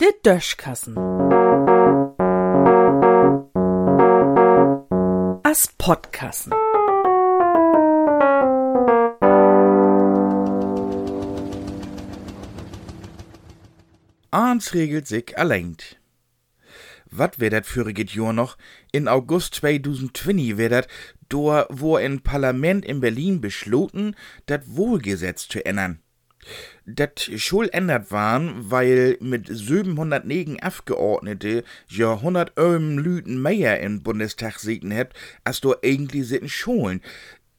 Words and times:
Der 0.00 0.12
Döschkassen. 0.22 0.96
As 5.42 5.68
Podkassen. 5.78 6.52
Eins 14.32 14.74
regelt 14.74 15.08
sich 15.08 15.36
allein. 15.36 15.76
Wat 17.10 17.40
wär 17.40 17.50
dat 17.50 17.66
füriget 17.66 18.14
Jahr 18.14 18.32
noch? 18.32 18.56
In 18.92 19.08
August 19.08 19.54
2020 19.56 20.56
wär 20.56 20.68
dat, 20.68 20.88
do 21.28 21.64
wo 21.68 21.96
ein 21.96 22.20
Parlament 22.20 22.84
in 22.84 23.00
Berlin 23.00 23.40
beschloten, 23.40 24.14
dat 24.46 24.62
Wohlgesetz 24.66 25.48
zu 25.48 25.64
ändern. 25.64 26.00
Dat 26.86 27.20
schul 27.36 27.68
ändert 27.70 28.10
waren, 28.10 28.70
weil 28.70 29.16
mit 29.20 29.46
709 29.50 30.60
Abgeordnete 30.60 31.64
ja 31.88 32.14
100 32.14 32.58
Öhm 32.58 32.98
Lüten 32.98 33.42
mehr 33.42 33.80
im 33.80 34.02
Bundestag 34.02 34.58
sitzen 34.58 34.90
hebt, 34.90 35.14
als 35.44 35.60
du 35.60 35.74
eigentlich 35.82 36.28
sitten 36.28 36.48
Schulen. 36.48 37.02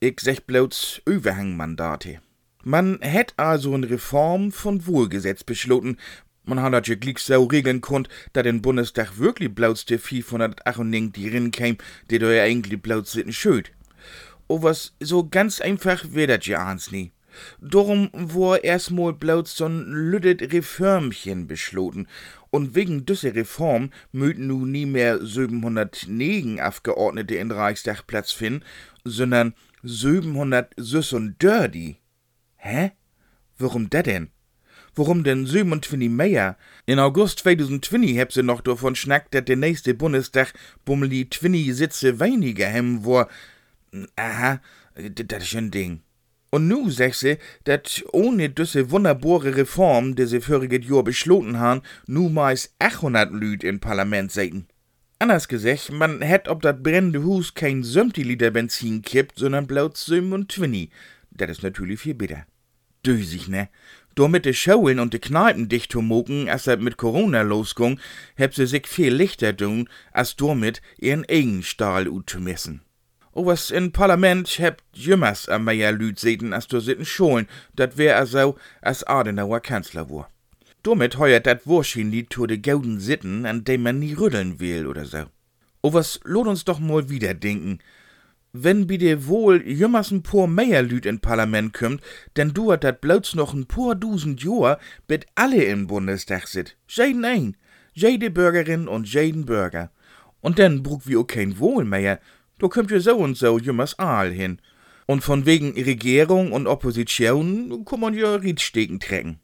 Ich 0.00 0.20
sech 0.20 0.44
bloß 0.44 1.02
Überhangmandate. 1.06 2.20
Man 2.64 2.98
hätt 3.00 3.34
also 3.36 3.74
eine 3.74 3.88
Reform 3.88 4.50
von 4.50 4.86
Wohlgesetz 4.86 5.44
beschloten, 5.44 5.98
man 6.44 6.60
hat 6.60 6.72
dat 6.72 7.00
gleich 7.00 7.18
so 7.18 7.44
regeln 7.44 7.80
konnt, 7.80 8.08
da 8.32 8.42
den 8.42 8.62
Bundestag 8.62 9.18
wirklich 9.18 9.54
bloß 9.54 9.86
der 9.86 9.98
598 9.98 11.12
die 11.12 11.28
rin 11.28 11.50
käm, 11.50 11.78
die 12.10 12.18
da 12.18 12.30
ja 12.30 12.42
eigentlich 12.42 12.80
bloß 12.80 13.12
sitten 13.12 13.32
schuld. 13.32 13.72
O 14.46 14.62
was 14.62 14.94
so 15.00 15.28
ganz 15.28 15.60
einfach 15.60 16.04
wär 16.10 16.26
dat 16.26 16.46
ja 16.46 16.66
ans 16.66 16.90
nie. 16.90 17.12
Darum 17.60 18.10
war 18.12 18.62
erstmal 18.62 19.12
bloß 19.12 19.56
so'n 19.56 19.84
lüdet 19.86 20.52
Reformchen 20.52 21.46
beschloten. 21.46 22.06
Und 22.50 22.74
wegen 22.76 23.04
dieser 23.04 23.34
Reform 23.34 23.90
möten 24.12 24.46
nu 24.46 24.64
nie 24.66 24.86
mehr 24.86 25.24
709 25.24 26.60
Abgeordnete 26.60 27.34
in 27.36 27.50
Reichstag 27.50 28.06
Platz 28.06 28.30
finden, 28.30 28.62
sondern 29.04 29.54
736. 29.82 31.96
Hä? 32.56 32.92
Warum 33.58 33.90
dat 33.90 34.06
denn? 34.06 34.30
Warum 34.96 35.24
denn 35.24 35.44
27 35.44 36.08
mehr? 36.08 36.56
In 36.86 37.00
August 37.00 37.40
2020 37.40 38.16
heb 38.16 38.32
sie 38.32 38.44
noch 38.44 38.60
davon 38.60 38.94
schnackt, 38.94 39.34
dass 39.34 39.44
der 39.44 39.56
nächste 39.56 39.92
Bundestag 39.92 40.52
bummeli 40.84 41.28
20 41.28 41.74
Sitze 41.74 42.20
weniger 42.20 42.66
hem 42.66 43.04
wo. 43.04 43.24
Aha, 44.16 44.60
das 44.94 45.44
ist 45.44 45.56
ein 45.56 45.72
Ding. 45.72 46.00
Und 46.50 46.68
nu 46.68 46.88
sech 46.88 47.16
sie, 47.16 47.38
dat 47.64 48.04
ohne 48.12 48.48
diese 48.48 48.92
wunderbare 48.92 49.56
Reform, 49.56 50.14
die 50.14 50.26
sie 50.26 50.40
voriges 50.40 50.88
Jahr 50.88 51.02
beschloten 51.02 51.58
han, 51.58 51.82
nu 52.06 52.28
meist 52.28 52.72
800 52.78 53.32
Lüd 53.32 53.64
im 53.64 53.80
Parlament 53.80 54.30
säten. 54.30 54.68
Anders 55.18 55.48
gesagt, 55.48 55.90
man 55.90 56.22
hätt 56.22 56.46
ob 56.46 56.62
dat 56.62 56.84
brennende 56.84 57.24
Hus 57.24 57.54
kein 57.54 57.82
70 57.82 58.24
Liter 58.24 58.52
Benzin 58.52 59.02
kippt, 59.02 59.40
sondern 59.40 59.66
bloß 59.66 60.06
27. 60.06 60.90
Das 61.32 61.50
ist 61.50 61.64
natürlich 61.64 61.98
viel 61.98 62.14
bitter. 62.14 62.46
Dösig, 63.04 63.48
ne? 63.48 63.68
Door 64.14 64.28
mit 64.28 64.44
de 64.44 64.52
Schulen 64.52 65.00
und 65.00 65.12
de 65.12 65.20
Kneipen 65.20 65.68
dicht 65.68 65.92
zu 65.92 66.00
moken, 66.00 66.48
als 66.48 66.64
dat 66.64 66.80
mit 66.80 66.96
Corona 66.96 67.42
losging, 67.42 67.98
heb 68.36 68.54
sie 68.54 68.66
sich 68.66 68.86
viel 68.86 69.12
lichter 69.12 69.56
tun, 69.56 69.88
als 70.12 70.36
damit 70.36 70.80
ihren 70.98 71.24
eigen 71.28 71.62
Stahl 71.62 72.06
utzumessen. 72.08 72.82
O 73.32 73.44
was 73.46 73.72
in 73.72 73.90
Parlament 73.90 74.58
hebt 74.60 74.84
jümmers 74.92 75.48
a 75.48 75.58
mehr 75.58 75.90
Lüd 75.90 76.20
seten, 76.20 76.52
als 76.52 76.68
du 76.68 76.78
sitten 76.78 77.04
Schulen, 77.04 77.48
dat 77.74 77.96
wär 77.96 78.16
also, 78.16 78.56
als 78.80 79.02
Adenauer 79.02 79.60
Kanzler 79.60 80.08
war. 80.08 80.30
Damit 80.84 81.18
heuert 81.18 81.46
dat 81.46 81.66
wahrscheinlich 81.66 82.28
zu 82.30 82.46
de 82.46 82.58
gauden 82.58 83.00
Sitten, 83.00 83.46
an 83.46 83.64
dem 83.64 83.82
man 83.82 83.98
nie 83.98 84.12
rütteln 84.12 84.60
will 84.60 84.86
oder 84.86 85.04
so. 85.04 85.24
O 85.82 85.92
was 85.92 86.20
lot 86.24 86.46
uns 86.46 86.64
doch 86.64 86.78
mal 86.78 87.08
wieder 87.08 87.34
denken, 87.34 87.80
wenn 88.56 88.86
bi 88.86 88.98
de 88.98 89.26
wohl 89.26 89.66
jümmers 89.66 90.12
ein 90.12 90.22
paar 90.22 90.46
mehr 90.46 90.82
Lüd 90.82 91.06
in 91.06 91.18
Parlament 91.18 91.72
kümmt, 91.72 92.00
denn 92.36 92.54
duert 92.54 92.84
dat 92.84 93.00
bloß 93.00 93.34
noch 93.34 93.52
ein 93.52 93.66
paar 93.66 93.96
dusend 93.96 94.42
Johr, 94.42 94.78
bit 95.08 95.26
alle 95.34 95.64
im 95.64 95.88
Bundestag 95.88 96.46
sit. 96.46 96.76
Jeden 96.86 97.24
ein. 97.24 97.56
Jede 97.94 98.30
Bürgerin 98.30 98.86
und 98.86 99.12
jeden 99.12 99.44
Bürger. 99.44 99.90
Und 100.40 100.60
dann 100.60 100.84
brug 100.84 101.06
wie 101.06 101.16
auch 101.16 101.26
kein 101.26 101.58
Wohl 101.58 101.84
mehr. 101.84 102.20
Da 102.60 102.68
kümmt 102.68 102.92
ja 102.92 103.00
so 103.00 103.16
und 103.16 103.36
so 103.36 103.58
jümmers 103.58 103.98
Aal 103.98 104.30
hin. 104.30 104.60
Und 105.06 105.24
von 105.24 105.46
wegen 105.46 105.72
Regierung 105.72 106.52
und 106.52 106.68
Opposition 106.68 107.84
kann 107.84 108.00
man 108.00 108.14
ja 108.14 108.36
Riedstegen 108.36 109.00
trecken. 109.00 109.40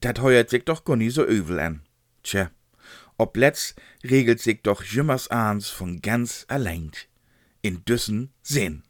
Dat 0.00 0.20
heuert 0.22 0.48
sich 0.48 0.64
doch 0.64 0.84
gar 0.84 0.96
nie 0.96 1.10
so 1.10 1.26
übel 1.26 1.60
an. 1.60 1.82
Tja, 2.22 2.50
ob 3.18 3.36
letzt 3.36 3.74
regelt 4.02 4.40
sich 4.40 4.62
doch 4.62 4.82
jümmers 4.82 5.28
ahns 5.28 5.68
von 5.68 6.00
ganz 6.00 6.46
allein 6.48 6.90
in 7.62 7.84
düssen 7.84 8.32
Sinn. 8.42 8.84